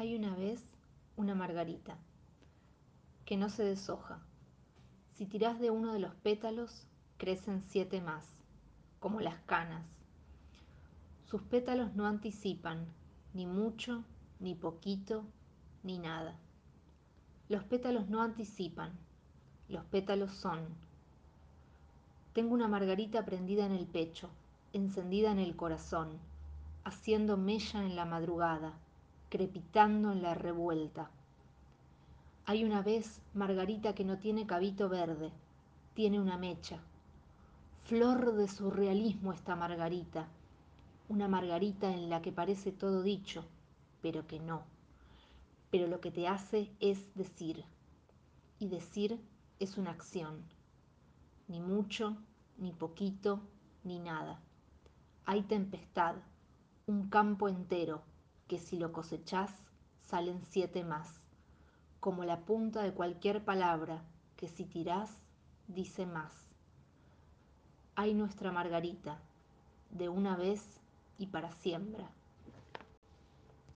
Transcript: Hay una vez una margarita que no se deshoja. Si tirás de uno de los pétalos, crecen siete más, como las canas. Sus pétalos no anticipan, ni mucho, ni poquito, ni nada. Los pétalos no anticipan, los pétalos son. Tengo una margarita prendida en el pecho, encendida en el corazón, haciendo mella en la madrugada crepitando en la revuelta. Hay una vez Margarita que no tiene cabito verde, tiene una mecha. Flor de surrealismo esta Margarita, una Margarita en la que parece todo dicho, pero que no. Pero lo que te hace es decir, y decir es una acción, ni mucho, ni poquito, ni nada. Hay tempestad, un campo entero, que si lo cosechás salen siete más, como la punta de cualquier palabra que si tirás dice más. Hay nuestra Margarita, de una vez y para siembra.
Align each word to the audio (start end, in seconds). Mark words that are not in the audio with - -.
Hay 0.00 0.16
una 0.16 0.34
vez 0.34 0.64
una 1.18 1.34
margarita 1.34 1.98
que 3.26 3.36
no 3.36 3.50
se 3.50 3.64
deshoja. 3.64 4.22
Si 5.12 5.26
tirás 5.26 5.60
de 5.60 5.70
uno 5.70 5.92
de 5.92 5.98
los 5.98 6.14
pétalos, 6.14 6.86
crecen 7.18 7.62
siete 7.68 8.00
más, 8.00 8.24
como 8.98 9.20
las 9.20 9.38
canas. 9.40 9.84
Sus 11.26 11.42
pétalos 11.42 11.94
no 11.96 12.06
anticipan, 12.06 12.86
ni 13.34 13.44
mucho, 13.44 14.02
ni 14.38 14.54
poquito, 14.54 15.26
ni 15.82 15.98
nada. 15.98 16.34
Los 17.50 17.64
pétalos 17.64 18.08
no 18.08 18.22
anticipan, 18.22 18.92
los 19.68 19.84
pétalos 19.84 20.32
son. 20.32 20.60
Tengo 22.32 22.54
una 22.54 22.68
margarita 22.68 23.26
prendida 23.26 23.66
en 23.66 23.72
el 23.72 23.86
pecho, 23.86 24.30
encendida 24.72 25.30
en 25.30 25.40
el 25.40 25.56
corazón, 25.56 26.08
haciendo 26.84 27.36
mella 27.36 27.84
en 27.84 27.96
la 27.96 28.06
madrugada 28.06 28.72
crepitando 29.30 30.10
en 30.10 30.22
la 30.22 30.34
revuelta. 30.34 31.08
Hay 32.46 32.64
una 32.64 32.82
vez 32.82 33.22
Margarita 33.32 33.94
que 33.94 34.04
no 34.04 34.18
tiene 34.18 34.44
cabito 34.44 34.88
verde, 34.88 35.30
tiene 35.94 36.20
una 36.20 36.36
mecha. 36.36 36.80
Flor 37.84 38.34
de 38.34 38.48
surrealismo 38.48 39.32
esta 39.32 39.54
Margarita, 39.54 40.26
una 41.08 41.28
Margarita 41.28 41.92
en 41.92 42.10
la 42.10 42.20
que 42.22 42.32
parece 42.32 42.72
todo 42.72 43.02
dicho, 43.02 43.44
pero 44.02 44.26
que 44.26 44.40
no. 44.40 44.64
Pero 45.70 45.86
lo 45.86 46.00
que 46.00 46.10
te 46.10 46.26
hace 46.26 46.72
es 46.80 47.14
decir, 47.14 47.64
y 48.58 48.66
decir 48.66 49.20
es 49.60 49.78
una 49.78 49.92
acción, 49.92 50.42
ni 51.46 51.60
mucho, 51.60 52.16
ni 52.58 52.72
poquito, 52.72 53.40
ni 53.84 54.00
nada. 54.00 54.40
Hay 55.24 55.42
tempestad, 55.42 56.16
un 56.86 57.08
campo 57.08 57.48
entero, 57.48 58.02
que 58.50 58.58
si 58.58 58.76
lo 58.76 58.90
cosechás 58.90 59.52
salen 60.02 60.42
siete 60.42 60.82
más, 60.82 61.20
como 62.00 62.24
la 62.24 62.40
punta 62.40 62.82
de 62.82 62.92
cualquier 62.92 63.44
palabra 63.44 64.02
que 64.34 64.48
si 64.48 64.64
tirás 64.64 65.08
dice 65.68 66.04
más. 66.04 66.32
Hay 67.94 68.12
nuestra 68.12 68.50
Margarita, 68.50 69.20
de 69.92 70.08
una 70.08 70.34
vez 70.34 70.80
y 71.16 71.28
para 71.28 71.52
siembra. 71.52 72.10